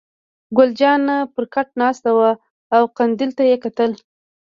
ګل 0.57 0.69
جانه 0.79 1.17
پر 1.33 1.43
کټ 1.53 1.67
ناسته 1.81 2.09
وه 2.17 2.29
او 2.75 2.83
قندیل 2.97 3.31
ته 3.37 3.43
یې 3.49 3.55
کتل. 3.63 3.91